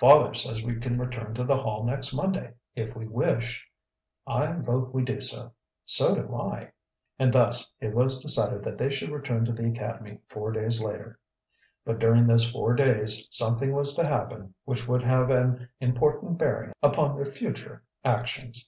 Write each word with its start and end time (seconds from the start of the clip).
"Father 0.00 0.34
says 0.34 0.64
we 0.64 0.74
can 0.80 0.98
return 0.98 1.34
to 1.34 1.44
the 1.44 1.56
Hall 1.56 1.84
next 1.84 2.12
Monday, 2.12 2.50
if 2.74 2.96
we 2.96 3.06
wish." 3.06 3.64
"I 4.26 4.50
vote 4.50 4.92
we 4.92 5.04
do 5.04 5.20
so." 5.20 5.52
"So 5.84 6.16
do 6.16 6.34
I." 6.34 6.72
And 7.16 7.32
thus 7.32 7.64
it 7.78 7.94
was 7.94 8.20
decided 8.20 8.64
that 8.64 8.76
they 8.76 8.90
should 8.90 9.12
return 9.12 9.44
to 9.44 9.52
the 9.52 9.66
academy 9.68 10.18
four 10.26 10.50
days 10.50 10.82
later. 10.82 11.20
But 11.84 12.00
during 12.00 12.26
those 12.26 12.50
four 12.50 12.74
days 12.74 13.28
something 13.30 13.72
was 13.72 13.94
to 13.94 14.04
happen 14.04 14.52
which 14.64 14.88
would 14.88 15.04
have 15.04 15.30
an 15.30 15.68
important 15.78 16.38
bearing 16.38 16.72
upon 16.82 17.14
their 17.14 17.26
future 17.26 17.84
actions. 18.04 18.66